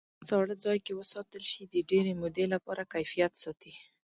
که 0.03 0.07
په 0.19 0.25
ساړه 0.29 0.55
ځای 0.65 0.79
کې 0.85 0.97
وساتل 1.01 1.43
شي 1.51 1.61
د 1.65 1.75
ډېرې 1.89 2.13
مودې 2.21 2.45
لپاره 2.53 2.83
کیفیت 2.93 3.33
ساتي. 3.43 3.73